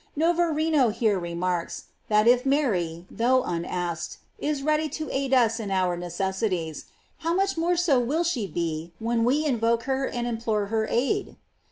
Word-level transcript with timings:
Kovarino 0.17 0.91
here 0.91 1.19
remarks, 1.19 1.83
tli 2.09 2.15
at 2.15 2.27
if 2.27 2.43
Mary, 2.43 3.05
though 3.11 3.43
un 3.43 3.63
asked, 3.63 4.17
is 4.39 4.57
so 4.57 4.65
ready 4.65 4.89
to 4.89 5.07
aid 5.11 5.31
us 5.31 5.59
in 5.59 5.69
our 5.69 5.95
necessities, 5.95 6.85
how 7.19 7.37
mucli 7.37 7.57
more 7.59 7.77
so 7.77 7.99
will 7.99 8.23
she 8.23 8.47
be 8.47 8.93
when 8.97 9.23
we 9.23 9.45
invoke 9.45 9.83
her 9.83 10.07
and 10.07 10.25
implore 10.25 10.65
her 10.73 10.87
aid! 10.89 11.35